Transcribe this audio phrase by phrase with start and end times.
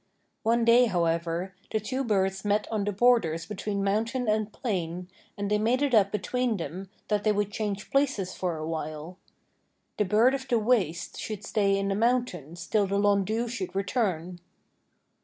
[0.41, 5.51] One day, however, the two birds met on the borders between mountain and plain, and
[5.51, 9.19] they made it up between them that they would change places for a while.
[9.99, 14.39] The Bird of the Waste should stay in the mountains till the Lhondoo should return.